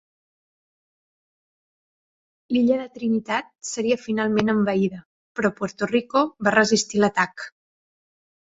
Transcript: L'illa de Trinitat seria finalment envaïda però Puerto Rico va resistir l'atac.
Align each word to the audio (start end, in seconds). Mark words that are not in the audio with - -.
L'illa 2.55 2.79
de 2.79 2.87
Trinitat 2.95 3.51
seria 3.73 3.99
finalment 4.07 4.51
envaïda 4.55 5.03
però 5.41 5.53
Puerto 5.61 5.91
Rico 5.93 6.25
va 6.49 6.55
resistir 6.61 7.05
l'atac. 7.05 7.47